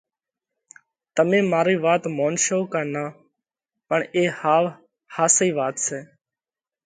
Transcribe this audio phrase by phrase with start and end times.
[1.15, 3.09] تمي مارئي وات مونشو ڪا نان
[3.87, 4.63] پڻ اي ۿاوَ
[5.15, 5.99] ۿاسئي وات سئہ